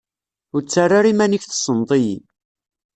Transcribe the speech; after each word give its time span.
Ur 0.53 0.61
ttarra 0.63 0.95
ara 0.99 1.11
iman-ik 1.11 1.43
tessneḍ-iyi. 1.45 2.17